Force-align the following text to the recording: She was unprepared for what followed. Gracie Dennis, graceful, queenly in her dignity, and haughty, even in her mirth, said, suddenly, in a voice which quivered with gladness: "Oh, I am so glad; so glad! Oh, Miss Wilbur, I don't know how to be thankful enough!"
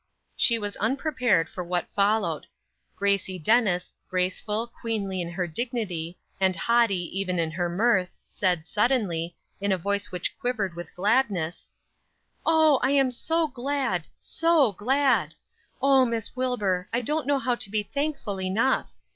She 0.35 0.57
was 0.57 0.75
unprepared 0.77 1.47
for 1.47 1.63
what 1.63 1.93
followed. 1.95 2.47
Gracie 2.95 3.37
Dennis, 3.37 3.93
graceful, 4.09 4.65
queenly 4.65 5.21
in 5.21 5.29
her 5.29 5.45
dignity, 5.45 6.17
and 6.39 6.55
haughty, 6.55 7.15
even 7.19 7.37
in 7.37 7.51
her 7.51 7.69
mirth, 7.69 8.15
said, 8.25 8.65
suddenly, 8.65 9.35
in 9.59 9.71
a 9.71 9.77
voice 9.77 10.11
which 10.11 10.35
quivered 10.39 10.75
with 10.75 10.95
gladness: 10.95 11.69
"Oh, 12.47 12.79
I 12.81 12.89
am 12.93 13.11
so 13.11 13.47
glad; 13.47 14.07
so 14.17 14.71
glad! 14.71 15.35
Oh, 15.83 16.03
Miss 16.07 16.35
Wilbur, 16.35 16.89
I 16.91 17.01
don't 17.01 17.27
know 17.27 17.37
how 17.37 17.53
to 17.53 17.69
be 17.69 17.83
thankful 17.83 18.41
enough!" 18.41 18.89